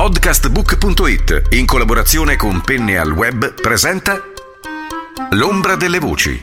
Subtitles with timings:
[0.00, 4.22] Podcastbook.it, in collaborazione con Penne al Web, presenta
[5.30, 6.40] L'ombra delle voci.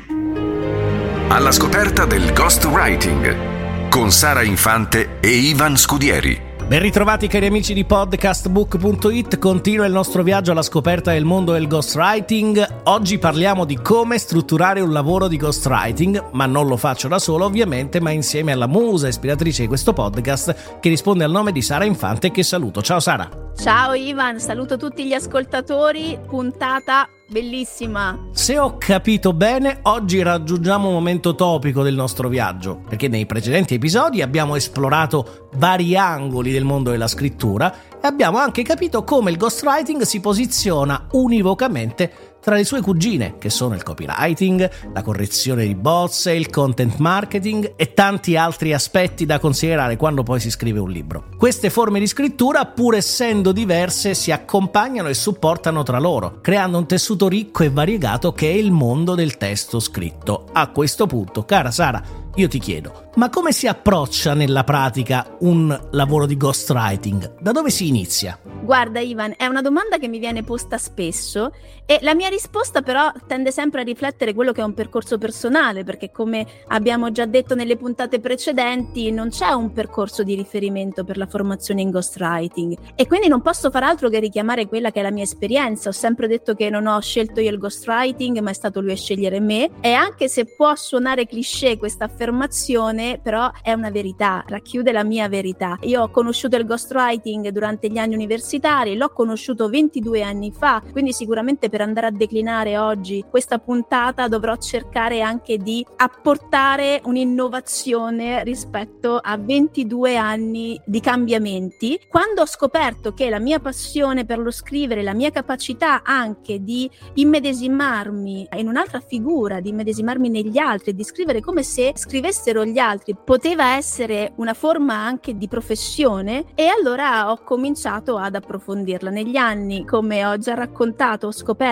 [1.29, 6.44] Alla scoperta del ghostwriting con Sara Infante e Ivan Scudieri.
[6.67, 11.67] Ben ritrovati cari amici di podcastbook.it, continua il nostro viaggio alla scoperta del mondo del
[11.67, 12.81] ghostwriting.
[12.85, 17.45] Oggi parliamo di come strutturare un lavoro di ghostwriting, ma non lo faccio da solo
[17.45, 21.85] ovviamente, ma insieme alla musa ispiratrice di questo podcast che risponde al nome di Sara
[21.85, 22.81] Infante che saluto.
[22.81, 23.29] Ciao Sara!
[23.55, 28.27] Ciao Ivan, saluto tutti gli ascoltatori, puntata bellissima.
[28.31, 33.73] Se ho capito bene, oggi raggiungiamo un momento topico del nostro viaggio, perché nei precedenti
[33.73, 39.37] episodi abbiamo esplorato vari angoli del mondo della scrittura e abbiamo anche capito come il
[39.37, 45.73] ghostwriting si posiziona univocamente tra le sue cugine, che sono il copywriting, la correzione di
[45.73, 50.91] bozze, il content marketing e tanti altri aspetti da considerare quando poi si scrive un
[50.91, 51.29] libro.
[51.39, 56.85] Queste forme di scrittura, pur essendo diverse, si accompagnano e supportano tra loro, creando un
[56.85, 60.45] tessuto ricco e variegato che è il mondo del testo scritto.
[60.51, 65.87] A questo punto, cara Sara, io ti chiedo, ma come si approccia nella pratica un
[65.91, 67.39] lavoro di ghostwriting?
[67.39, 68.37] Da dove si inizia?
[68.61, 71.53] Guarda Ivan, è una domanda che mi viene posta spesso
[71.85, 75.83] e la mia risposta però tende sempre a riflettere quello che è un percorso personale,
[75.83, 81.17] perché come abbiamo già detto nelle puntate precedenti, non c'è un percorso di riferimento per
[81.17, 85.03] la formazione in ghostwriting e quindi non posso far altro che richiamare quella che è
[85.03, 85.89] la mia esperienza.
[85.89, 88.95] Ho sempre detto che non ho scelto io il ghostwriting, ma è stato lui a
[88.95, 94.91] scegliere me e anche se può suonare cliché questa affermazione, però è una verità, racchiude
[94.91, 95.77] la mia verità.
[95.81, 101.13] Io ho conosciuto il ghostwriting durante gli anni universitari, l'ho conosciuto 22 anni fa, quindi
[101.13, 109.19] sicuramente per andare a declinare oggi questa puntata dovrò cercare anche di apportare un'innovazione rispetto
[109.21, 111.99] a 22 anni di cambiamenti.
[112.07, 116.89] Quando ho scoperto che la mia passione per lo scrivere, la mia capacità anche di
[117.15, 123.17] immedesimarmi in un'altra figura, di immedesimarmi negli altri, di scrivere come se scrivessero gli altri,
[123.21, 129.09] poteva essere una forma anche di professione e allora ho cominciato ad approfondirla.
[129.09, 131.63] Negli anni, come ho già raccontato, ho scoperto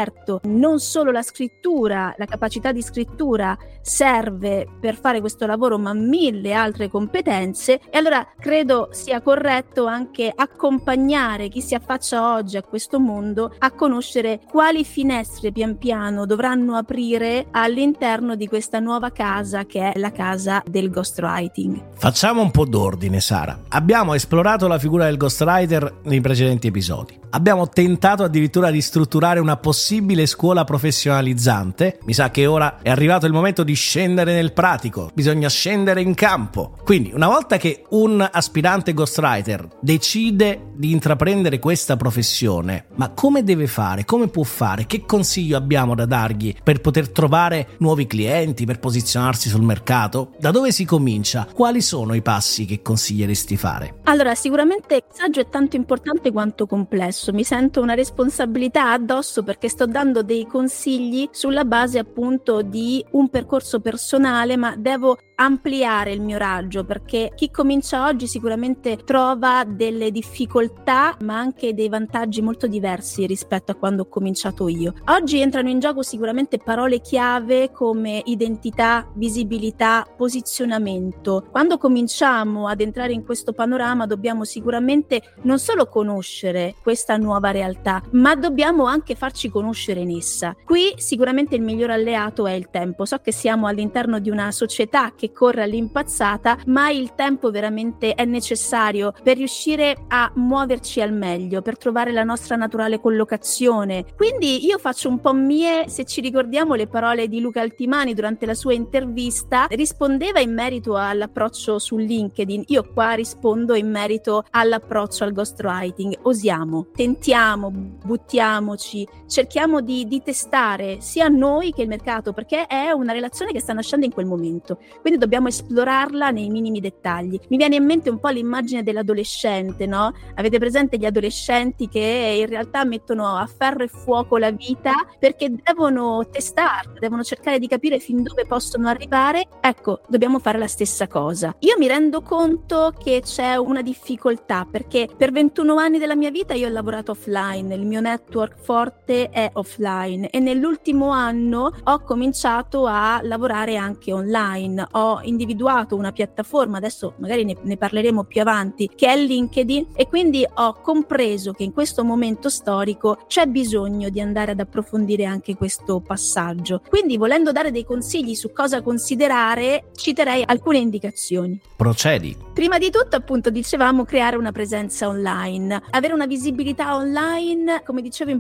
[0.44, 6.54] non solo la scrittura, la capacità di scrittura serve per fare questo lavoro, ma mille
[6.54, 13.00] altre competenze e allora credo sia corretto anche accompagnare chi si affaccia oggi a questo
[13.00, 19.92] mondo a conoscere quali finestre pian piano dovranno aprire all'interno di questa nuova casa che
[19.92, 21.82] è la casa del ghostwriting.
[21.96, 23.60] Facciamo un po' d'ordine, Sara.
[23.70, 27.20] Abbiamo esplorato la figura del ghostwriter nei precedenti episodi.
[27.32, 32.00] Abbiamo tentato addirittura di strutturare una possibile scuola professionalizzante.
[32.06, 35.12] Mi sa che ora è arrivato il momento di scendere nel pratico.
[35.14, 36.78] Bisogna scendere in campo.
[36.86, 43.68] Quindi, una volta che un aspirante ghostwriter decide di intraprendere questa professione, ma come deve
[43.68, 44.06] fare?
[44.06, 44.86] Come può fare?
[44.86, 50.32] Che consiglio abbiamo da dargli per poter trovare nuovi clienti, per posizionarsi sul mercato?
[50.40, 51.46] Da dove si comincia?
[51.54, 53.96] Quali sono i passi che consiglieresti fare?
[54.04, 57.34] Allora, sicuramente il messaggio è tanto importante quanto complesso.
[57.34, 63.30] Mi sento una responsabilità addosso perché sto dando dei consigli sulla base appunto di un
[63.30, 70.12] percorso personale, ma devo ampliare il mio raggio perché chi comincia oggi sicuramente trova delle
[70.12, 74.94] difficoltà ma anche dei vantaggi molto diversi rispetto a quando ho cominciato io.
[75.08, 81.48] Oggi entrano in gioco sicuramente parole chiave come identità, visibilità, posizionamento.
[81.50, 88.04] Quando cominciamo ad entrare in questo panorama dobbiamo sicuramente non solo conoscere questa nuova realtà,
[88.12, 89.63] ma dobbiamo anche farci conoscere
[90.02, 90.56] in essa.
[90.66, 93.06] Qui sicuramente il miglior alleato è il tempo.
[93.06, 98.26] So che siamo all'interno di una società che corre all'impazzata, ma il tempo veramente è
[98.26, 104.06] necessario per riuscire a muoverci al meglio, per trovare la nostra naturale collocazione.
[104.16, 108.46] Quindi io faccio un po' mie, se ci ricordiamo le parole di Luca Altimani durante
[108.46, 112.64] la sua intervista, rispondeva in merito all'approccio su LinkedIn.
[112.68, 116.20] Io qua rispondo in merito all'approccio al ghostwriting.
[116.24, 119.53] Osiamo, tentiamo, buttiamoci, cerchiamo
[119.84, 124.06] di, di testare sia noi che il mercato, perché è una relazione che sta nascendo
[124.06, 124.80] in quel momento.
[125.02, 127.40] Quindi dobbiamo esplorarla nei minimi dettagli.
[127.50, 130.12] Mi viene in mente un po' l'immagine dell'adolescente, no?
[130.36, 135.52] Avete presente gli adolescenti che in realtà mettono a ferro e fuoco la vita perché
[135.52, 139.48] devono testarla, devono cercare di capire fin dove possono arrivare?
[139.62, 141.56] Ecco, dobbiamo fare la stessa cosa.
[141.60, 146.56] Io mi rendo conto che c'è una difficoltà perché per 21 anni della mia vita
[146.56, 152.86] io ho lavorato offline, il mio network forte è offline e nell'ultimo anno ho cominciato
[152.86, 154.88] a lavorare anche online.
[154.92, 160.08] Ho individuato una piattaforma, adesso magari ne, ne parleremo più avanti, che è LinkedIn e
[160.08, 165.56] quindi ho compreso che in questo momento storico c'è bisogno di andare ad approfondire anche
[165.56, 166.82] questo passaggio.
[166.88, 171.60] Quindi volendo dare dei consigli su cosa considerare, citerei alcune indicazioni.
[171.76, 172.38] Procedi.
[172.54, 175.82] Prima di tutto, appunto, dicevamo creare una presenza online.
[175.90, 178.34] Avere una visibilità online, come dicevo, è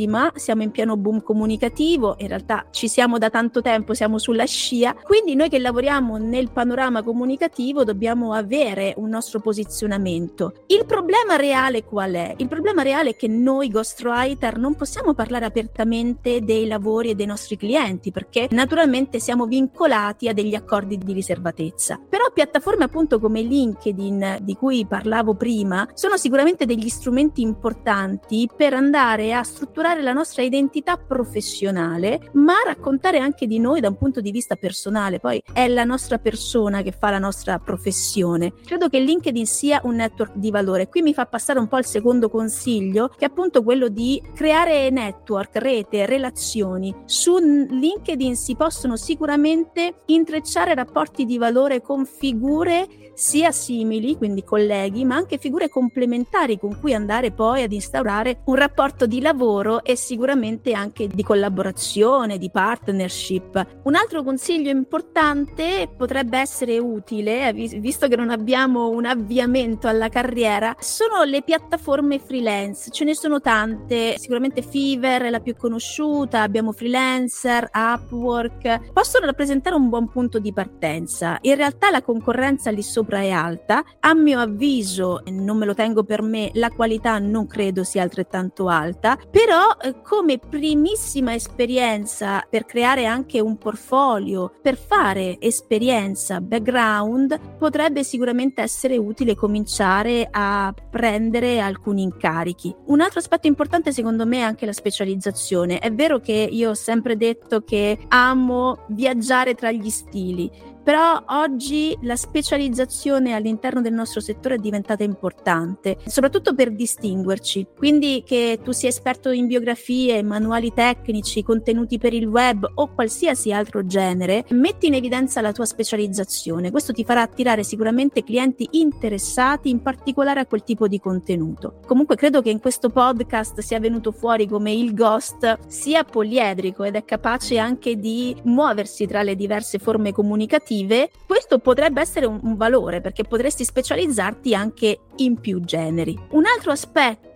[0.00, 0.32] importantissima.
[0.34, 4.94] Siamo in pieno boom comunicativo, in realtà ci siamo da tanto tempo, siamo sulla scia.
[4.94, 10.64] Quindi noi che lavoriamo nel panorama comunicativo dobbiamo avere un nostro posizionamento.
[10.66, 12.34] Il problema reale qual è?
[12.38, 17.26] Il problema reale è che noi ghostwriter non possiamo parlare apertamente dei lavori e dei
[17.26, 22.00] nostri clienti perché naturalmente siamo vincolati a degli accordi di riservatezza.
[22.08, 28.74] Però piattaforme appunto come LinkedIn di cui parlavo prima sono sicuramente degli strumenti importanti per
[28.74, 34.20] andare a strutturare la nostra identità professionale, ma raccontare anche di noi da un punto
[34.20, 35.18] di vista personale.
[35.18, 38.52] Poi è la nostra persona che fa la nostra professione.
[38.64, 40.88] Credo che LinkedIn sia un network di valore.
[40.88, 44.90] Qui mi fa passare un po' il secondo consiglio, che è appunto quello di creare
[44.90, 46.94] network, rete, relazioni.
[47.04, 55.04] Su LinkedIn si possono sicuramente intrecciare rapporti di valore con figure sia simili, quindi colleghi,
[55.04, 59.96] ma anche figure complementari con cui andare poi ad instaurare un rapporto di lavoro e
[59.96, 63.80] sicuramente anche di collaborazione, di partnership.
[63.84, 70.76] Un altro consiglio importante potrebbe essere utile, visto che non abbiamo un avviamento alla carriera,
[70.78, 72.90] sono le piattaforme freelance.
[72.90, 79.76] Ce ne sono tante, sicuramente Fiverr è la più conosciuta, abbiamo freelancer, Upwork, possono rappresentare
[79.76, 81.38] un buon punto di partenza.
[81.42, 86.04] In realtà la concorrenza lì sopra è alta, a mio avviso, non me lo tengo
[86.04, 92.64] per me, la qualità non credo sia altrettanto alta, però eh, come primissima esperienza per
[92.64, 101.60] creare anche un portfolio, per fare esperienza, background, potrebbe sicuramente essere utile cominciare a prendere
[101.60, 102.74] alcuni incarichi.
[102.86, 105.78] Un altro aspetto importante secondo me è anche la specializzazione.
[105.78, 110.50] È vero che io ho sempre detto che amo viaggiare tra gli stili,
[110.82, 117.66] però oggi la specializzazione all'interno del nostro settore è diventata importante, soprattutto per distinguerci.
[117.76, 123.52] Quindi che tu sia esperto in biografie, manuali tecnici, contenuti per il web o qualsiasi
[123.52, 126.70] altro genere, metti in evidenza la tua specializzazione.
[126.70, 131.80] Questo ti farà attirare sicuramente clienti interessati in particolare a quel tipo di contenuto.
[131.86, 136.96] Comunque credo che in questo podcast sia venuto fuori come il ghost sia poliedrico ed
[136.96, 142.38] è capace anche di muoversi tra le diverse forme comunicative creative, questo potrebbe essere un,
[142.42, 146.16] un valore perché potresti specializzarti anche in più generi.
[146.30, 147.29] Un altro aspetto,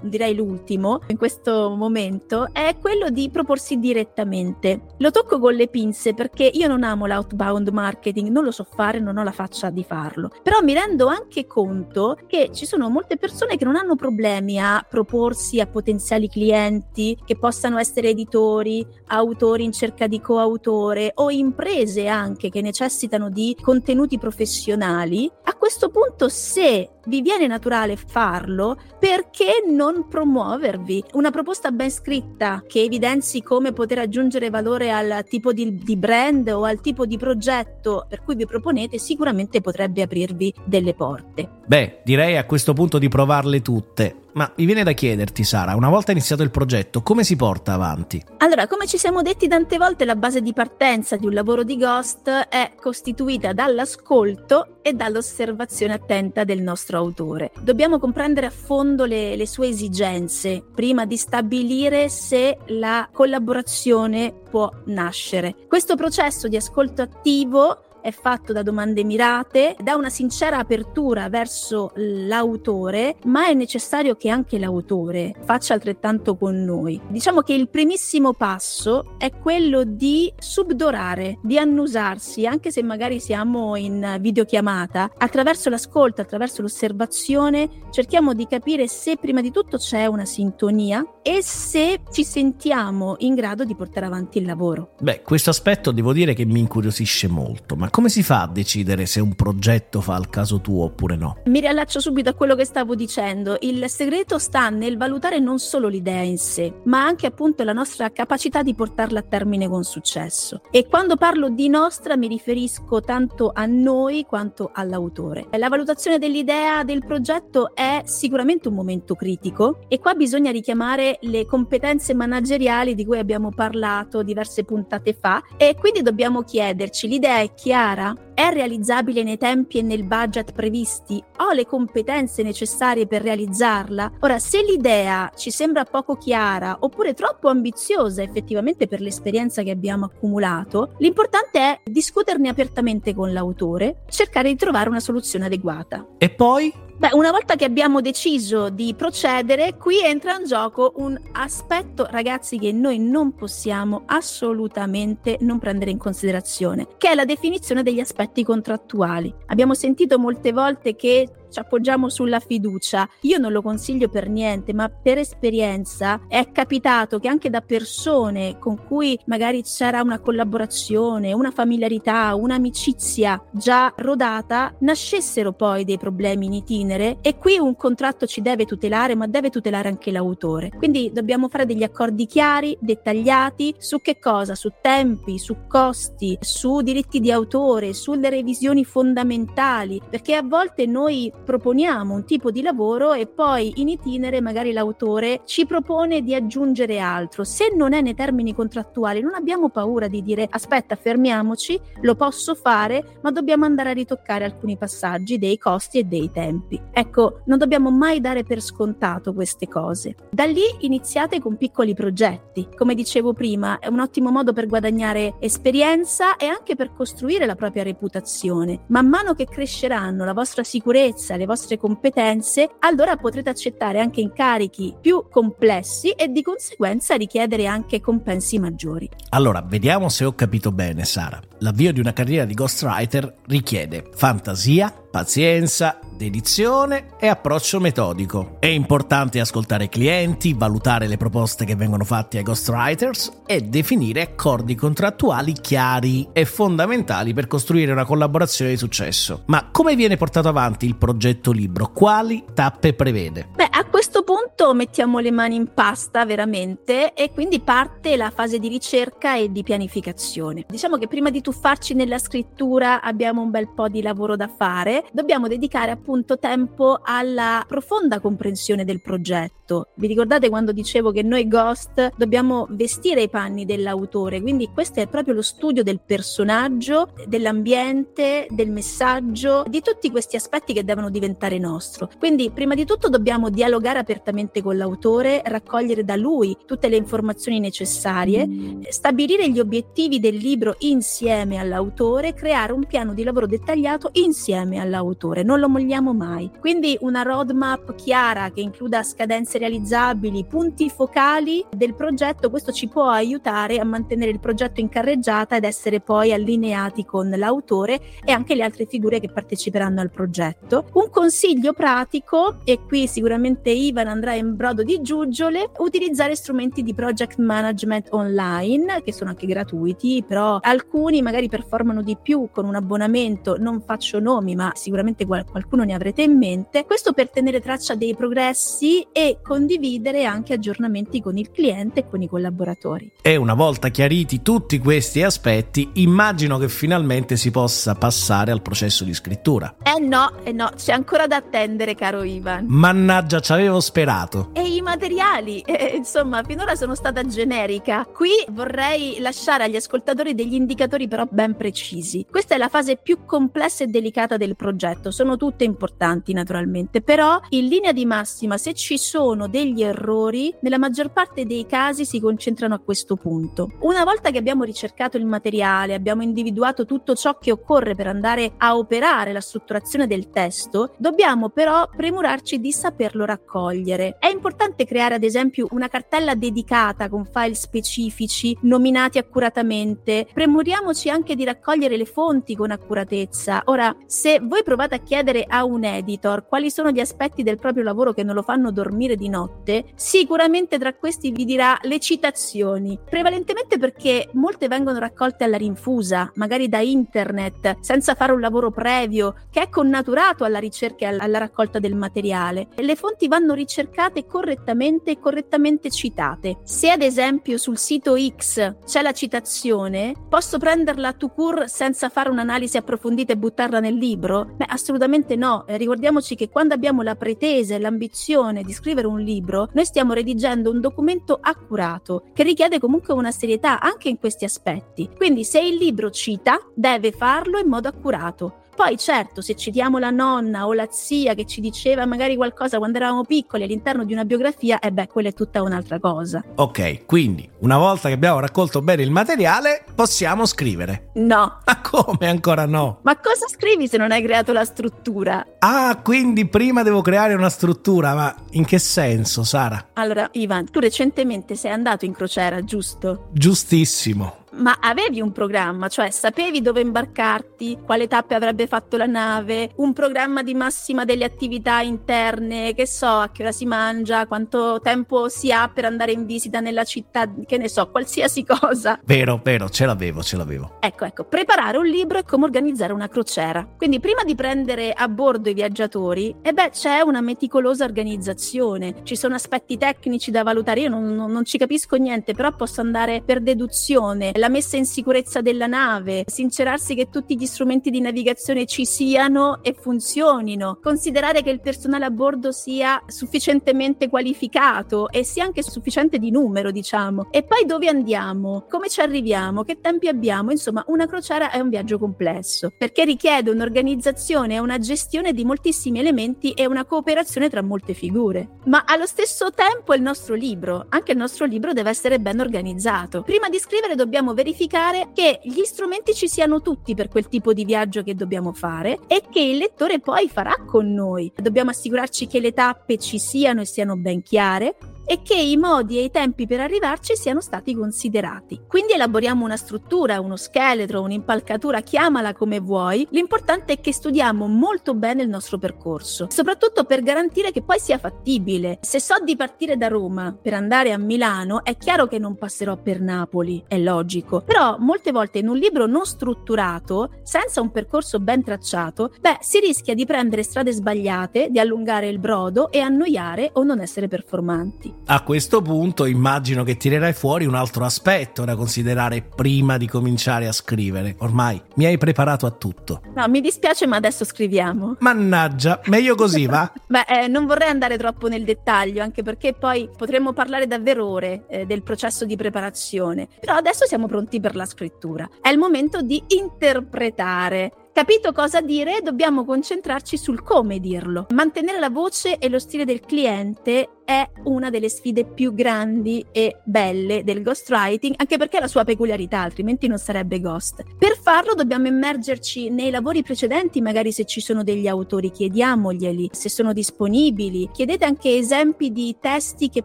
[0.00, 4.80] direi l'ultimo in questo momento, è quello di proporsi direttamente.
[4.98, 9.00] Lo tocco con le pinze perché io non amo l'outbound marketing, non lo so fare,
[9.00, 10.30] non ho la faccia di farlo.
[10.42, 14.84] Però mi rendo anche conto che ci sono molte persone che non hanno problemi a
[14.88, 22.06] proporsi a potenziali clienti che possano essere editori, autori in cerca di coautore o imprese
[22.06, 25.30] anche che necessitano di contenuti professionali.
[25.44, 31.04] A questo punto se vi viene naturale farlo, perché non promuovervi?
[31.12, 36.48] Una proposta ben scritta che evidenzi come poter aggiungere valore al tipo di, di brand
[36.48, 41.48] o al tipo di progetto per cui vi proponete sicuramente potrebbe aprirvi delle porte.
[41.66, 45.90] Beh, direi a questo punto di provarle tutte Ma mi viene da chiederti, Sara, una
[45.90, 48.24] volta iniziato il progetto, come si porta avanti?
[48.38, 51.76] Allora, come ci siamo detti tante volte, la base di partenza di un lavoro di
[51.76, 57.52] Ghost è costituita dall'ascolto e dall'osservazione attenta del nostro autore.
[57.60, 64.70] Dobbiamo comprendere a fondo le, le sue esigenze prima di stabilire se la collaborazione può
[64.86, 65.54] nascere.
[65.68, 71.92] Questo processo di ascolto attivo è fatto da domande mirate, da una sincera apertura verso
[71.94, 77.00] l'autore, ma è necessario che anche l'autore faccia altrettanto con noi.
[77.08, 83.76] Diciamo che il primissimo passo è quello di subdorare, di annusarsi, anche se magari siamo
[83.76, 90.24] in videochiamata, attraverso l'ascolto, attraverso l'osservazione, cerchiamo di capire se prima di tutto c'è una
[90.24, 94.94] sintonia e se ci sentiamo in grado di portare avanti il lavoro.
[95.00, 99.04] Beh, questo aspetto devo dire che mi incuriosisce molto, ma come si fa a decidere
[99.04, 101.38] se un progetto fa al caso tuo oppure no?
[101.46, 103.56] Mi riallaccio subito a quello che stavo dicendo.
[103.60, 108.10] Il segreto sta nel valutare non solo l'idea in sé, ma anche appunto la nostra
[108.10, 110.62] capacità di portarla a termine con successo.
[110.70, 115.48] E quando parlo di nostra mi riferisco tanto a noi quanto all'autore.
[115.52, 121.44] La valutazione dell'idea del progetto è sicuramente un momento critico e qua bisogna richiamare le
[121.44, 127.52] competenze manageriali di cui abbiamo parlato diverse puntate fa e quindi dobbiamo chiederci l'idea è
[127.54, 128.14] chiara chiara?
[128.34, 131.22] È realizzabile nei tempi e nel budget previsti?
[131.38, 134.12] Ho le competenze necessarie per realizzarla?
[134.20, 140.04] Ora, se l'idea ci sembra poco chiara oppure troppo ambiziosa effettivamente per l'esperienza che abbiamo
[140.04, 146.06] accumulato, l'importante è discuterne apertamente con l'autore, cercare di trovare una soluzione adeguata.
[146.18, 146.70] E poi
[147.00, 152.58] Beh, una volta che abbiamo deciso di procedere, qui entra in gioco un aspetto, ragazzi,
[152.58, 158.44] che noi non possiamo assolutamente non prendere in considerazione, che è la definizione degli aspetti
[158.44, 159.34] contrattuali.
[159.46, 163.08] Abbiamo sentito molte volte che ci appoggiamo sulla fiducia.
[163.22, 168.58] Io non lo consiglio per niente, ma per esperienza è capitato che anche da persone
[168.58, 176.46] con cui magari c'era una collaborazione, una familiarità, un'amicizia già rodata, nascessero poi dei problemi
[176.46, 180.70] in itinere e qui un contratto ci deve tutelare, ma deve tutelare anche l'autore.
[180.76, 186.80] Quindi dobbiamo fare degli accordi chiari, dettagliati su che cosa, su tempi, su costi, su
[186.80, 193.12] diritti di autore, sulle revisioni fondamentali, perché a volte noi proponiamo un tipo di lavoro
[193.12, 197.42] e poi in itinere magari l'autore ci propone di aggiungere altro.
[197.42, 202.54] Se non è nei termini contrattuali non abbiamo paura di dire aspetta fermiamoci, lo posso
[202.54, 206.80] fare, ma dobbiamo andare a ritoccare alcuni passaggi dei costi e dei tempi.
[206.92, 210.14] Ecco, non dobbiamo mai dare per scontato queste cose.
[210.30, 212.68] Da lì iniziate con piccoli progetti.
[212.76, 217.56] Come dicevo prima, è un ottimo modo per guadagnare esperienza e anche per costruire la
[217.56, 218.82] propria reputazione.
[218.86, 224.94] Man mano che cresceranno la vostra sicurezza, le vostre competenze, allora potrete accettare anche incarichi
[225.00, 229.08] più complessi e di conseguenza richiedere anche compensi maggiori.
[229.30, 231.40] Allora, vediamo se ho capito bene, Sara.
[231.62, 238.56] L'avvio di una carriera di ghostwriter richiede fantasia, pazienza, dedizione e approccio metodico.
[238.58, 244.22] È importante ascoltare i clienti, valutare le proposte che vengono fatte ai ghostwriters e definire
[244.22, 249.42] accordi contrattuali chiari e fondamentali per costruire una collaborazione di successo.
[249.46, 251.92] Ma come viene portato avanti il progetto libro?
[251.92, 253.48] Quali tappe prevede?
[253.54, 258.58] Beh, a questo punto mettiamo le mani in pasta veramente e quindi parte la fase
[258.58, 260.64] di ricerca e di pianificazione.
[260.68, 265.04] Diciamo che prima di tuffarci nella scrittura abbiamo un bel po' di lavoro da fare
[265.12, 269.88] dobbiamo dedicare appunto tempo alla profonda comprensione del progetto.
[269.94, 275.08] Vi ricordate quando dicevo che noi Ghost dobbiamo vestire i panni dell'autore, quindi questo è
[275.08, 281.58] proprio lo studio del personaggio, dell'ambiente, del messaggio, di tutti questi aspetti che devono diventare
[281.58, 282.10] nostro.
[282.18, 287.58] Quindi prima di tutto dobbiamo dialogare apertamente con l'autore, raccogliere da lui tutte le informazioni
[287.58, 288.48] necessarie,
[288.88, 294.88] stabilire gli obiettivi del libro insieme all'autore, creare un piano di lavoro dettagliato insieme all'autore
[294.90, 296.50] all'autore, non lo molliamo mai.
[296.58, 303.08] Quindi una roadmap chiara che includa scadenze realizzabili, punti focali del progetto, questo ci può
[303.08, 308.54] aiutare a mantenere il progetto in carreggiata ed essere poi allineati con l'autore e anche
[308.54, 310.86] le altre figure che parteciperanno al progetto.
[310.92, 316.94] Un consiglio pratico, e qui sicuramente Ivan andrà in brodo di giuggiole, utilizzare strumenti di
[316.94, 322.74] project management online, che sono anche gratuiti, però alcuni magari performano di più con un
[322.74, 327.94] abbonamento, non faccio nomi, ma sicuramente qualcuno ne avrete in mente, questo per tenere traccia
[327.94, 333.12] dei progressi e condividere anche aggiornamenti con il cliente e con i collaboratori.
[333.22, 339.04] E una volta chiariti tutti questi aspetti, immagino che finalmente si possa passare al processo
[339.04, 339.76] di scrittura.
[339.82, 342.66] Eh no, eh no, c'è ancora da attendere, caro Ivan.
[342.68, 344.50] Mannaggia, ci avevo sperato?
[344.54, 348.06] E i materiali, eh, insomma, finora sono stata generica.
[348.06, 352.24] Qui vorrei lasciare agli ascoltatori degli indicatori però ben precisi.
[352.30, 357.40] Questa è la fase più complessa e delicata del progetto, sono tutte importanti naturalmente, però
[357.50, 362.20] in linea di massima se ci sono degli errori, nella maggior parte dei casi si
[362.20, 363.72] concentrano a questo punto.
[363.80, 368.52] Una volta che abbiamo ricercato il materiale, abbiamo individuato tutto ciò che occorre per andare
[368.58, 374.16] a operare la strutturazione del testo, dobbiamo però premurarci di saperlo raccogliere.
[374.20, 380.28] È importante creare ad esempio una cartella dedicata con file specifici nominati accuratamente.
[380.32, 383.62] Premuriamoci anche di raccogliere le fonti con accuratezza.
[383.66, 387.84] Ora, se voi provate a chiedere a un editor quali sono gli aspetti del proprio
[387.84, 392.98] lavoro che non lo fanno dormire di notte, sicuramente tra questi vi dirà le citazioni,
[393.08, 399.34] prevalentemente perché molte vengono raccolte alla rinfusa, magari da internet, senza fare un lavoro previo,
[399.50, 402.68] che è connaturato alla ricerca e alla raccolta del materiale.
[402.76, 406.58] Le fonti vanno ricercate correttamente e correttamente citate.
[406.64, 410.58] Se ad esempio sul sito X c'è la citazione, posso
[410.90, 414.50] prenderla to cure senza fare un'analisi approfondita e buttarla nel libro?
[414.56, 415.64] Beh, assolutamente no.
[415.66, 420.12] Eh, ricordiamoci che quando abbiamo la pretesa e l'ambizione di scrivere un libro, noi stiamo
[420.12, 425.08] redigendo un documento accurato che richiede comunque una serietà anche in questi aspetti.
[425.16, 428.59] Quindi se il libro cita, deve farlo in modo accurato.
[428.80, 432.96] Poi certo, se citiamo la nonna o la zia che ci diceva magari qualcosa quando
[432.96, 436.42] eravamo piccoli all'interno di una biografia, e eh beh, quella è tutta un'altra cosa.
[436.54, 441.10] Ok, quindi una volta che abbiamo raccolto bene il materiale, possiamo scrivere.
[441.16, 441.58] No.
[441.66, 443.00] Ma come ancora no?
[443.02, 445.46] Ma cosa scrivi se non hai creato la struttura?
[445.58, 449.88] Ah, quindi prima devo creare una struttura, ma in che senso, Sara?
[449.92, 453.28] Allora, Ivan, tu recentemente sei andato in crociera, giusto?
[453.32, 459.70] Giustissimo ma avevi un programma, cioè sapevi dove imbarcarti, quale tappe avrebbe fatto la nave,
[459.76, 464.80] un programma di massima delle attività interne, che so, a che ora si mangia, quanto
[464.80, 469.00] tempo si ha per andare in visita nella città, che ne so, qualsiasi cosa.
[469.04, 470.76] Vero, vero, ce l'avevo, ce l'avevo.
[470.80, 473.66] Ecco, ecco, preparare un libro è come organizzare una crociera.
[473.76, 478.96] Quindi prima di prendere a bordo i viaggiatori, e eh beh, c'è una meticolosa organizzazione,
[479.04, 482.80] ci sono aspetti tecnici da valutare, io non, non, non ci capisco niente, però posso
[482.80, 484.32] andare per deduzione.
[484.34, 489.62] La messa in sicurezza della nave, sincerarsi che tutti gli strumenti di navigazione ci siano
[489.62, 496.18] e funzionino, considerare che il personale a bordo sia sufficientemente qualificato e sia anche sufficiente
[496.18, 497.28] di numero, diciamo.
[497.30, 498.66] E poi dove andiamo?
[498.68, 499.62] Come ci arriviamo?
[499.62, 500.50] Che tempi abbiamo?
[500.50, 505.98] Insomma, una crociera è un viaggio complesso, perché richiede un'organizzazione e una gestione di moltissimi
[505.98, 508.58] elementi e una cooperazione tra molte figure.
[508.64, 513.22] Ma allo stesso tempo il nostro libro, anche il nostro libro deve essere ben organizzato.
[513.22, 517.66] Prima di scrivere dobbiamo verificare che gli strumenti ci siano tutti per quel tipo di
[517.66, 521.30] viaggio che dobbiamo fare e che il lettore poi farà con noi.
[521.36, 524.76] Dobbiamo assicurarci che le tappe ci siano e siano ben chiare,
[525.10, 528.60] e che i modi e i tempi per arrivarci siano stati considerati.
[528.68, 533.04] Quindi elaboriamo una struttura, uno scheletro, un'impalcatura, chiamala come vuoi.
[533.10, 537.98] L'importante è che studiamo molto bene il nostro percorso, soprattutto per garantire che poi sia
[537.98, 538.78] fattibile.
[538.82, 542.76] Se so di partire da Roma per andare a Milano, è chiaro che non passerò
[542.76, 544.42] per Napoli, è logico.
[544.42, 549.58] Però molte volte in un libro non strutturato, senza un percorso ben tracciato, beh, si
[549.58, 554.98] rischia di prendere strade sbagliate, di allungare il brodo e annoiare o non essere performanti.
[555.06, 560.46] A questo punto immagino che tirerai fuori un altro aspetto da considerare prima di cominciare
[560.46, 561.16] a scrivere.
[561.18, 563.02] Ormai mi hai preparato a tutto.
[563.14, 564.96] No, mi dispiace, ma adesso scriviamo.
[565.00, 566.70] Mannaggia, meglio così, va?
[566.86, 571.44] Beh, eh, non vorrei andare troppo nel dettaglio, anche perché poi potremmo parlare davvero ore
[571.48, 573.28] eh, del processo di preparazione.
[573.40, 575.28] Però adesso siamo pronti per la scrittura.
[575.40, 577.72] È il momento di interpretare.
[577.92, 581.26] Capito cosa dire, dobbiamo concentrarci sul come dirlo.
[581.30, 586.56] Mantenere la voce e lo stile del cliente è una delle sfide più grandi e
[586.64, 590.82] belle del ghostwriting, anche perché ha la sua peculiarità, altrimenti non sarebbe ghost.
[590.98, 596.48] Per farlo dobbiamo immergerci nei lavori precedenti, magari se ci sono degli autori chiediamoglieli, se
[596.48, 597.70] sono disponibili.
[597.72, 599.84] Chiedete anche esempi di testi che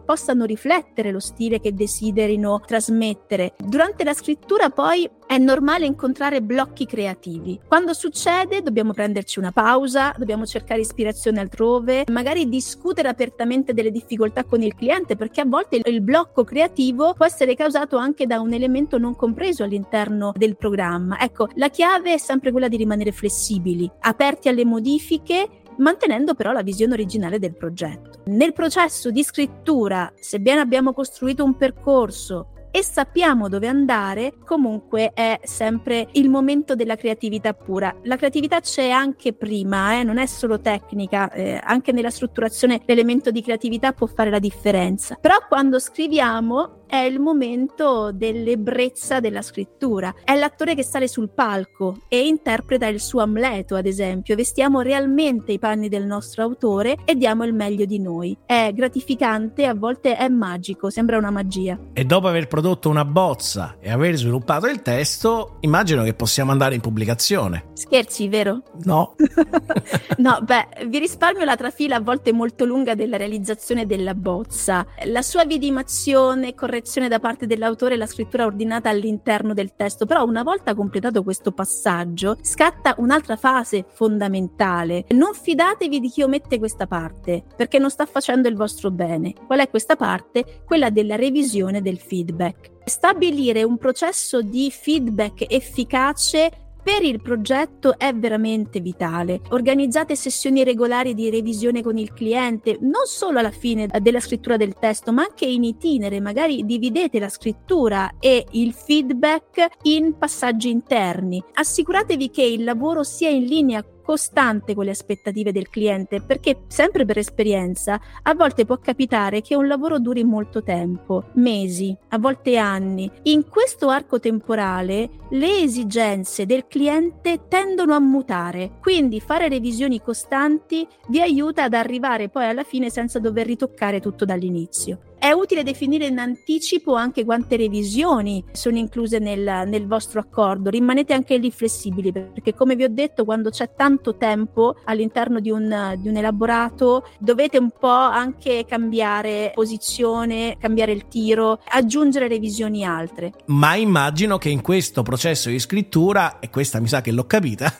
[0.00, 3.54] possano riflettere lo stile che desiderino trasmettere.
[3.64, 7.60] Durante la scrittura poi è normale incontrare blocchi creativi.
[7.66, 14.14] Quando succede dobbiamo prenderci una pausa, dobbiamo cercare ispirazione altrove, magari discutere apertamente delle difficoltà
[14.16, 18.40] difficoltà con il cliente perché a volte il blocco creativo può essere causato anche da
[18.40, 21.20] un elemento non compreso all'interno del programma.
[21.20, 25.48] Ecco, la chiave è sempre quella di rimanere flessibili, aperti alle modifiche
[25.78, 28.22] mantenendo però la visione originale del progetto.
[28.26, 35.40] Nel processo di scrittura, sebbene abbiamo costruito un percorso e sappiamo dove andare, comunque è
[35.44, 37.96] sempre il momento della creatività pura.
[38.02, 43.30] La creatività c'è anche prima, eh, non è solo tecnica, eh, anche nella strutturazione l'elemento
[43.30, 45.16] di creatività può fare la differenza.
[45.18, 50.14] Però quando scriviamo è il momento dell'ebbrezza della scrittura.
[50.22, 54.36] È l'attore che sale sul palco e interpreta il suo Amleto, ad esempio.
[54.36, 58.36] Vestiamo realmente i panni del nostro autore e diamo il meglio di noi.
[58.46, 61.78] È gratificante, a volte è magico, sembra una magia.
[61.92, 66.74] E dopo aver prodotto una bozza e aver sviluppato il testo, immagino che possiamo andare
[66.74, 67.70] in pubblicazione.
[67.72, 68.62] Scherzi, vero?
[68.84, 69.14] No.
[70.18, 74.86] no, beh, vi risparmio la trafila a volte molto lunga della realizzazione della bozza.
[75.06, 80.04] La sua vidimazione, correzione correzione da parte dell'autore e la scrittura ordinata all'interno del testo,
[80.04, 85.06] però una volta completato questo passaggio scatta un'altra fase fondamentale.
[85.10, 89.32] Non fidatevi di chi omette questa parte, perché non sta facendo il vostro bene.
[89.46, 90.62] Qual è questa parte?
[90.66, 92.72] Quella della revisione del feedback.
[92.84, 99.40] Stabilire un processo di feedback efficace per il progetto è veramente vitale.
[99.48, 104.74] Organizzate sessioni regolari di revisione con il cliente, non solo alla fine della scrittura del
[104.78, 106.20] testo, ma anche in itinere.
[106.20, 111.42] Magari dividete la scrittura e il feedback in passaggi interni.
[111.54, 117.04] Assicuratevi che il lavoro sia in linea costante con le aspettative del cliente, perché sempre
[117.04, 122.56] per esperienza a volte può capitare che un lavoro duri molto tempo, mesi, a volte
[122.56, 123.10] anni.
[123.24, 130.86] In questo arco temporale le esigenze del cliente tendono a mutare, quindi fare revisioni costanti
[131.08, 135.00] vi aiuta ad arrivare poi alla fine senza dover ritoccare tutto dall'inizio.
[135.18, 140.70] È utile definire in anticipo anche quante revisioni sono incluse nel, nel, vostro accordo.
[140.70, 145.50] Rimanete anche lì flessibili perché, come vi ho detto, quando c'è tanto tempo all'interno di
[145.50, 152.84] un, di un elaborato, dovete un po' anche cambiare posizione, cambiare il tiro, aggiungere revisioni
[152.84, 153.32] altre.
[153.46, 157.72] Ma immagino che in questo processo di scrittura, e questa mi sa che l'ho capita,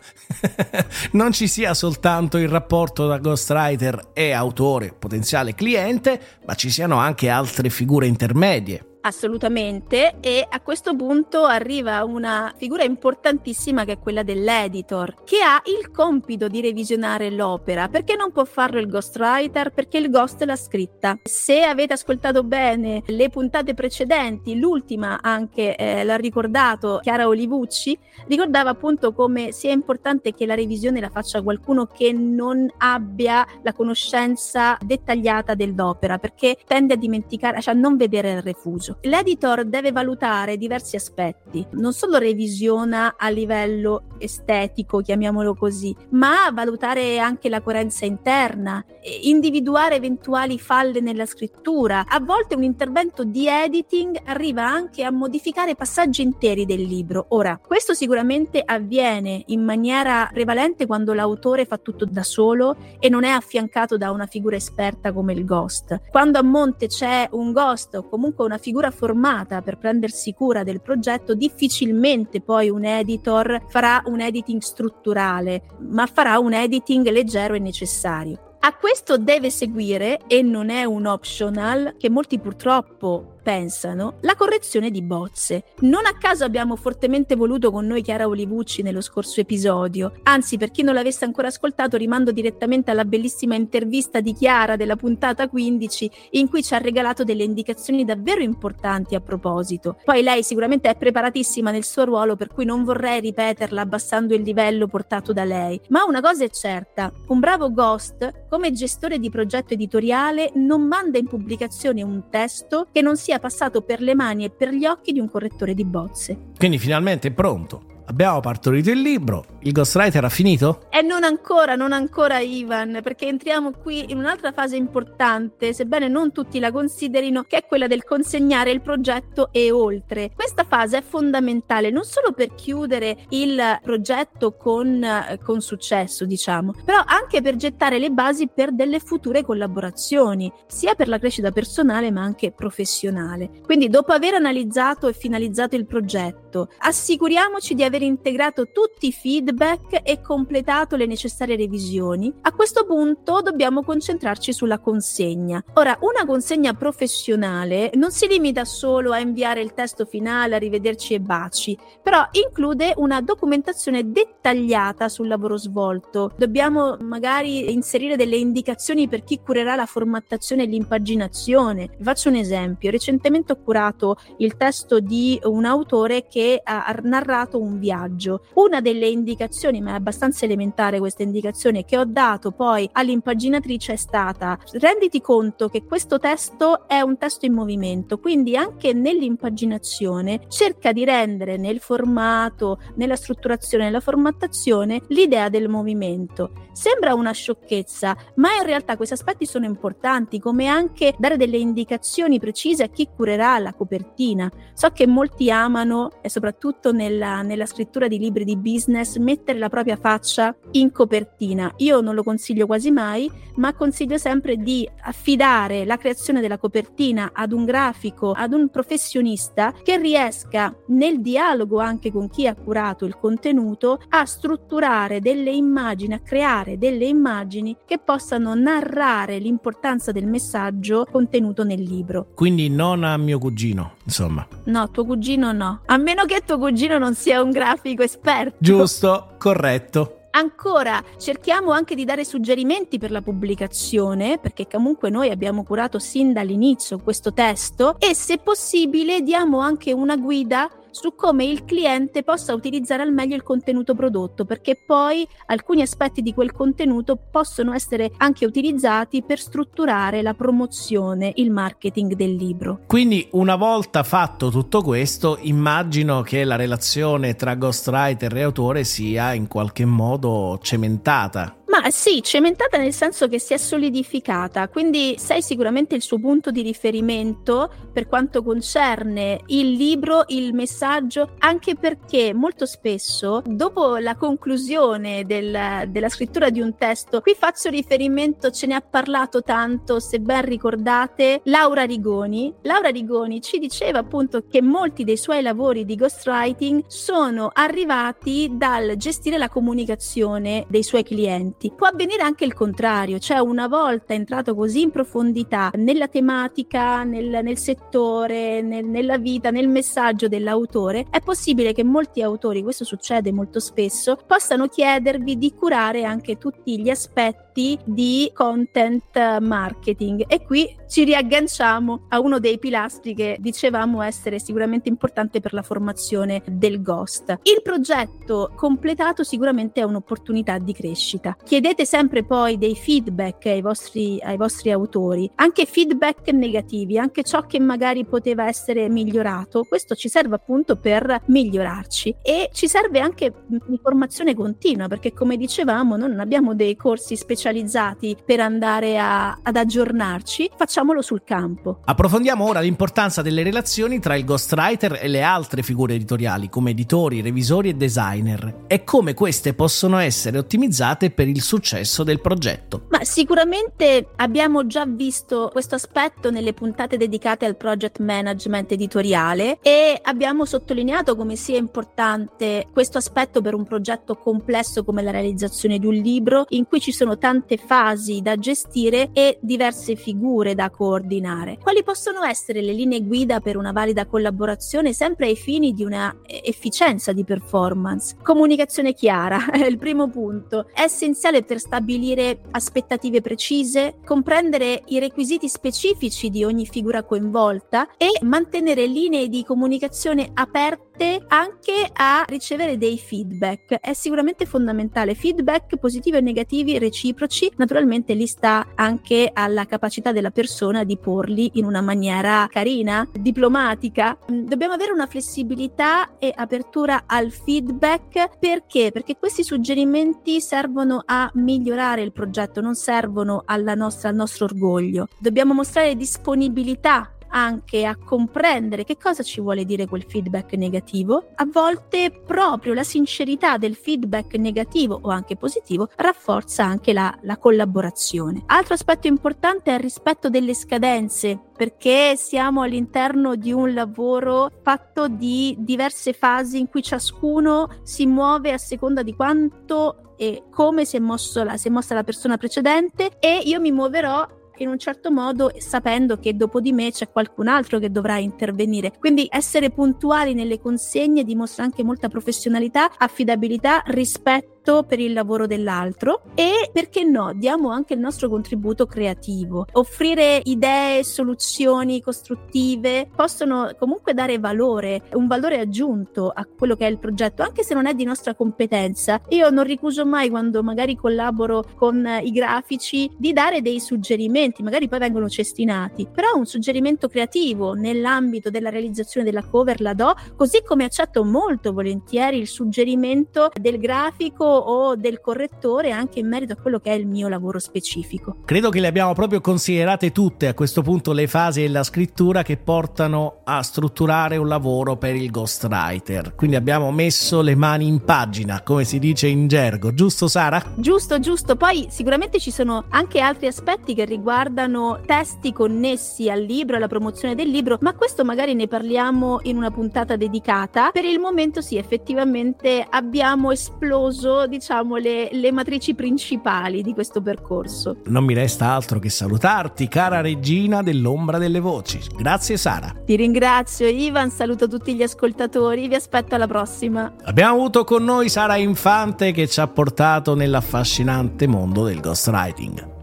[1.13, 6.97] non ci sia soltanto il rapporto da ghostwriter e autore, potenziale cliente, ma ci siano
[6.97, 8.96] anche anche altre figure intermedie.
[9.07, 15.63] Assolutamente, e a questo punto arriva una figura importantissima che è quella dell'editor, che ha
[15.67, 17.87] il compito di revisionare l'opera.
[17.87, 19.71] Perché non può farlo il ghostwriter?
[19.71, 21.21] Perché il ghost l'ha scritta.
[21.23, 28.71] Se avete ascoltato bene le puntate precedenti, l'ultima anche eh, l'ha ricordato Chiara Olivucci, ricordava
[28.71, 34.77] appunto come sia importante che la revisione la faccia qualcuno che non abbia la conoscenza
[34.85, 38.96] dettagliata dell'opera, perché tende a dimenticare, cioè a non vedere il refuso.
[39.03, 47.19] L'editor deve valutare diversi aspetti, non solo revisiona a livello estetico, chiamiamolo così, ma valutare
[47.19, 48.85] anche la coerenza interna,
[49.23, 52.05] individuare eventuali falle nella scrittura.
[52.09, 57.27] A volte un intervento di editing arriva anche a modificare passaggi interi del libro.
[57.31, 63.25] Ora, questo sicuramente avviene in maniera prevalente quando l'autore fa tutto da solo e non
[63.25, 66.01] è affiancato da una figura esperta come il ghost.
[66.11, 70.63] Quando a monte c'è un ghost o comunque una figura figura formata per prendersi cura
[70.63, 77.55] del progetto, difficilmente poi un editor farà un editing strutturale, ma farà un editing leggero
[77.55, 78.57] e necessario.
[78.61, 84.91] A questo deve seguire, e non è un optional, che molti purtroppo pensano, la correzione
[84.91, 85.63] di bozze.
[85.83, 90.15] Non a caso abbiamo fortemente voluto con noi Chiara Olivucci nello scorso episodio.
[90.25, 94.97] Anzi, per chi non l'avesse ancora ascoltato, rimando direttamente alla bellissima intervista di Chiara della
[94.97, 99.97] puntata 15, in cui ci ha regalato delle indicazioni davvero importanti a proposito.
[100.05, 104.43] Poi lei sicuramente è preparatissima nel suo ruolo, per cui non vorrei ripeterla abbassando il
[104.43, 105.81] livello portato da lei.
[105.91, 111.19] Ma una cosa è certa, un bravo ghost, come gestore di progetto editoriale, non manda
[111.19, 114.87] in pubblicazione un testo che non sia sia passato per le mani e per gli
[114.87, 116.53] occhi di un correttore di bozze.
[116.57, 117.96] Quindi finalmente è pronto.
[118.09, 120.87] Abbiamo partorito il libro, il ghostwriter ha finito?
[120.91, 126.31] E non ancora, non ancora Ivan, perché entriamo qui in un'altra fase importante, sebbene non
[126.31, 130.31] tutti la considerino, che è quella del consegnare il progetto e oltre.
[130.37, 135.05] Questa fase è fondamentale non solo per chiudere il progetto con,
[135.43, 141.09] con successo, diciamo, però anche per gettare le basi per delle future collaborazioni, sia per
[141.09, 143.51] la crescita personale ma anche professionale.
[143.65, 146.69] Quindi dopo aver analizzato e finalizzato il progetto, svolto.
[146.79, 152.33] Assicuriamoci di aver integrato tutti i feedback e completato le necessarie revisioni.
[152.43, 155.63] A questo punto dobbiamo concentrarci sulla consegna.
[155.75, 161.15] Ora, una consegna professionale non si limita solo a inviare il testo finale, a rivederci
[161.15, 166.33] e baci, però include una documentazione dettagliata sul lavoro svolto.
[166.37, 171.91] Dobbiamo magari inserire delle indicazioni per chi curerà la formattazione e l'impaginazione.
[172.01, 172.91] Faccio un esempio.
[172.91, 178.43] Recentemente ho curato il testo di un autore che ha narrato un viaggio.
[178.55, 183.97] Una delle indicazioni, ma è abbastanza elementare questa indicazione, che ho dato poi all'impaginatrice è
[183.97, 190.93] stata renditi conto che questo testo è un testo in movimento, quindi anche nell'impaginazione cerca
[190.93, 196.66] di rendere nel formato, nella strutturazione, nella formattazione l'idea del movimento.
[196.77, 202.39] Sembra una sciocchezza, ma in realtà questi aspetti sono importanti, come anche dare delle indicazioni
[202.39, 204.53] precise a chi curerà la copertina.
[204.75, 209.71] So che molti amano, e soprattutto nella, nella scrittura di libri di business, mettere la
[209.71, 211.73] propria faccia in copertina.
[211.79, 217.31] Io non lo consiglio quasi mai, ma consiglio sempre di affidare la creazione della copertina
[217.33, 223.07] ad un grafico, ad un professionista che riesca nel dialogo anche con chi ha curato
[223.07, 230.27] il contenuto a strutturare delle immagini, a creare delle immagini che possano narrare l'importanza del
[230.27, 232.29] messaggio contenuto nel libro.
[232.35, 234.47] Quindi non a mio cugino, insomma.
[234.65, 235.81] No, tuo cugino no.
[235.87, 238.57] A meno che tuo cugino non sia un grafico esperto.
[238.59, 240.17] Giusto, corretto.
[240.37, 246.35] Ancora, cerchiamo anche di dare suggerimenti per la pubblicazione, perché comunque noi abbiamo curato sin
[246.35, 252.55] dall'inizio questo testo e se possibile diamo anche una guida su come il cliente possa
[252.55, 258.13] utilizzare al meglio il contenuto prodotto, perché poi alcuni aspetti di quel contenuto possono essere
[258.17, 262.81] anche utilizzati per strutturare la promozione, il marketing del libro.
[262.87, 269.35] Quindi una volta fatto tutto questo, immagino che la relazione tra ghostwriter e autore sia
[269.35, 271.57] in qualche modo cementata.
[271.69, 276.53] Ma sì, cementata nel senso che si è solidificata, quindi sei sicuramente il suo punto
[276.53, 284.15] di riferimento per quanto concerne il libro, il messaggio, anche perché molto spesso dopo la
[284.15, 289.99] conclusione del, della scrittura di un testo, qui faccio riferimento, ce ne ha parlato tanto,
[289.99, 292.55] se ben ricordate, Laura Rigoni.
[292.63, 298.95] Laura Rigoni ci diceva appunto che molti dei suoi lavori di ghostwriting sono arrivati dal
[298.97, 301.73] gestire la comunicazione dei suoi clienti clienti.
[301.75, 307.41] Può avvenire anche il contrario, cioè una volta entrato così in profondità nella tematica, nel,
[307.43, 313.33] nel settore, nel, nella vita, nel messaggio dell'autore, è possibile che molti autori, questo succede
[313.33, 320.77] molto spesso, possano chiedervi di curare anche tutti gli aspetti di content marketing e qui
[320.87, 326.83] ci riagganciamo a uno dei pilastri che dicevamo essere sicuramente importante per la formazione del
[326.83, 327.39] ghost.
[327.43, 331.37] Il progetto completato sicuramente è un'opportunità di crescita.
[331.47, 337.47] Chiedete sempre poi dei feedback ai vostri, ai vostri autori, anche feedback negativi, anche ciò
[337.47, 339.63] che magari poteva essere migliorato.
[339.63, 343.33] Questo ci serve appunto per migliorarci e ci serve anche
[343.69, 350.51] informazione continua perché come dicevamo non abbiamo dei corsi specializzati per andare a, ad aggiornarci,
[350.57, 351.79] facciamolo sul campo.
[351.85, 357.21] Approfondiamo ora l'importanza delle relazioni tra il ghostwriter e le altre figure editoriali come editori,
[357.21, 362.87] revisori e designer e come queste possono essere ottimizzate per il il successo del progetto.
[362.89, 369.99] Ma sicuramente abbiamo già visto questo aspetto nelle puntate dedicate al project management editoriale e
[370.03, 375.87] abbiamo sottolineato come sia importante questo aspetto per un progetto complesso come la realizzazione di
[375.87, 381.59] un libro in cui ci sono tante fasi da gestire e diverse figure da coordinare.
[381.61, 386.17] Quali possono essere le linee guida per una valida collaborazione sempre ai fini di una
[386.25, 388.17] efficienza di performance?
[388.23, 390.69] Comunicazione chiara è il primo punto.
[390.73, 397.89] È essenziale essenziale per stabilire aspettative precise, comprendere i requisiti specifici di ogni figura coinvolta
[397.97, 403.75] e mantenere linee di comunicazione aperte anche a ricevere dei feedback.
[403.81, 405.15] È sicuramente fondamentale.
[405.15, 411.51] Feedback positivi o negativi reciproci, naturalmente li sta anche alla capacità della persona di porli
[411.55, 414.17] in una maniera carina, diplomatica.
[414.27, 418.91] Dobbiamo avere una flessibilità e apertura al feedback perché?
[418.91, 423.43] Perché questi suggerimenti servono a migliorare il progetto, non servono
[423.75, 425.09] nostra, al nostro orgoglio.
[425.19, 431.45] Dobbiamo mostrare disponibilità anche a comprendere che cosa ci vuole dire quel feedback negativo, a
[431.45, 438.45] volte proprio la sincerità del feedback negativo o anche positivo rafforza anche la, la collaborazione.
[438.47, 445.07] Altro aspetto importante è il rispetto delle scadenze perché siamo all'interno di un lavoro fatto
[445.09, 450.97] di diverse fasi in cui ciascuno si muove a seconda di quanto e come si
[450.97, 454.27] è, mosso la, si è mossa la persona precedente e io mi muoverò
[454.63, 458.93] in un certo modo sapendo che dopo di me c'è qualcun altro che dovrà intervenire.
[458.99, 466.23] Quindi essere puntuali nelle consegne dimostra anche molta professionalità, affidabilità, rispetto per il lavoro dell'altro
[466.35, 469.67] e perché no, diamo anche il nostro contributo creativo.
[469.73, 476.91] Offrire idee, soluzioni costruttive possono comunque dare valore, un valore aggiunto a quello che è
[476.91, 479.21] il progetto, anche se non è di nostra competenza.
[479.29, 484.89] Io non ricuso mai quando magari collaboro con i grafici di dare dei suggerimenti, magari
[484.89, 490.63] poi vengono cestinati, però un suggerimento creativo nell'ambito della realizzazione della cover la do, così
[490.65, 496.57] come accetto molto volentieri il suggerimento del grafico o del correttore anche in merito a
[496.57, 498.37] quello che è il mio lavoro specifico.
[498.45, 502.57] Credo che le abbiamo proprio considerate tutte a questo punto le fasi della scrittura che
[502.57, 506.35] portano a strutturare un lavoro per il ghostwriter.
[506.35, 510.63] Quindi abbiamo messo le mani in pagina, come si dice in gergo, giusto Sara?
[510.77, 511.57] Giusto, giusto.
[511.57, 517.35] Poi sicuramente ci sono anche altri aspetti che riguardano testi connessi al libro, alla promozione
[517.35, 520.91] del libro, ma questo magari ne parliamo in una puntata dedicata.
[520.91, 527.97] Per il momento sì, effettivamente abbiamo esploso diciamo, le, le matrici principali di questo percorso.
[528.07, 532.01] Non mi resta altro che salutarti, cara regina dell'ombra delle voci.
[532.17, 532.95] Grazie Sara.
[533.05, 537.13] Ti ringrazio Ivan, saluto tutti gli ascoltatori, vi aspetto alla prossima.
[537.25, 542.95] Abbiamo avuto con noi Sara Infante che ci ha portato nell'affascinante mondo del ghostwriting.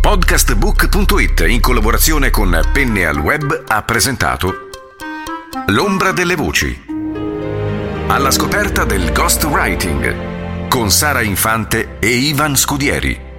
[0.00, 4.52] Podcastbook.it in collaborazione con Penne al Web ha presentato
[5.68, 6.91] L'ombra delle voci
[8.12, 13.31] alla scoperta del ghostwriting con Sara Infante e Ivan Scudieri.